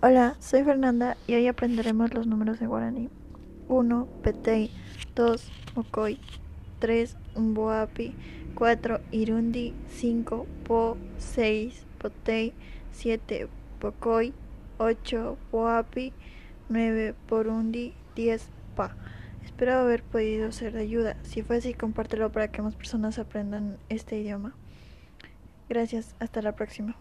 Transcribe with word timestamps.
Hola, 0.00 0.36
soy 0.38 0.62
Fernanda 0.62 1.16
y 1.26 1.34
hoy 1.34 1.48
aprenderemos 1.48 2.14
los 2.14 2.24
números 2.28 2.60
de 2.60 2.68
guaraní. 2.68 3.08
1. 3.66 4.06
Petei 4.22 4.70
2. 5.16 5.50
Mocoy 5.74 6.20
3. 6.78 7.16
Mboapi 7.36 8.14
4. 8.54 9.00
Irundi 9.10 9.74
5. 9.88 10.46
Po 10.62 10.96
6. 11.18 11.84
Potei 11.98 12.54
7. 12.92 13.48
Pocoy 13.80 14.32
8. 14.78 15.36
Boapi 15.50 16.12
9. 16.68 17.16
Porundi 17.26 17.92
10. 18.14 18.50
Pa. 18.76 18.94
Espero 19.44 19.80
haber 19.80 20.04
podido 20.04 20.52
ser 20.52 20.74
de 20.74 20.82
ayuda. 20.82 21.16
Si 21.24 21.42
fue 21.42 21.56
así, 21.56 21.74
compártelo 21.74 22.30
para 22.30 22.52
que 22.52 22.62
más 22.62 22.76
personas 22.76 23.18
aprendan 23.18 23.78
este 23.88 24.16
idioma. 24.16 24.54
Gracias, 25.68 26.14
hasta 26.20 26.40
la 26.40 26.54
próxima. 26.54 26.94